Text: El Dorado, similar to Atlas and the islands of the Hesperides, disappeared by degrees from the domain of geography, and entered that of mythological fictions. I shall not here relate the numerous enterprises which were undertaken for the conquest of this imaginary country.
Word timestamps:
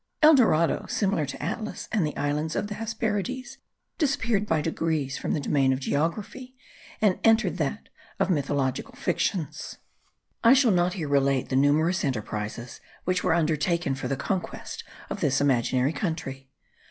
El 0.23 0.33
Dorado, 0.33 0.87
similar 0.87 1.27
to 1.27 1.39
Atlas 1.43 1.87
and 1.91 2.03
the 2.03 2.17
islands 2.17 2.55
of 2.55 2.65
the 2.65 2.73
Hesperides, 2.73 3.59
disappeared 3.99 4.47
by 4.47 4.59
degrees 4.59 5.15
from 5.19 5.33
the 5.33 5.39
domain 5.39 5.71
of 5.71 5.79
geography, 5.79 6.55
and 7.01 7.19
entered 7.23 7.57
that 7.57 7.87
of 8.19 8.31
mythological 8.31 8.95
fictions. 8.95 9.77
I 10.43 10.53
shall 10.53 10.71
not 10.71 10.93
here 10.93 11.07
relate 11.07 11.49
the 11.49 11.55
numerous 11.55 12.03
enterprises 12.03 12.81
which 13.03 13.23
were 13.23 13.35
undertaken 13.35 13.93
for 13.93 14.07
the 14.07 14.17
conquest 14.17 14.83
of 15.11 15.19
this 15.21 15.39
imaginary 15.39 15.93
country. 15.93 16.49